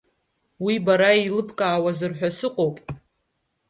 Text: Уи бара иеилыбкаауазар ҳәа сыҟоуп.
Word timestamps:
Уи 0.63 0.75
бара 0.85 1.11
иеилыбкаауазар 1.15 2.11
ҳәа 2.17 2.29
сыҟоуп. 2.37 2.77